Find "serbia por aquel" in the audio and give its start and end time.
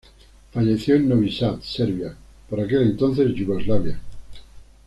1.61-2.81